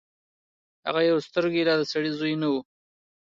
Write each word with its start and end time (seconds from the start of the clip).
هغه 0.87 1.01
يو 1.09 1.17
سترګې 1.27 1.61
لا 1.67 1.75
د 1.77 1.83
سړي 1.91 2.11
زوی 2.19 2.33
نه 2.41 2.47
وو. 2.51 2.59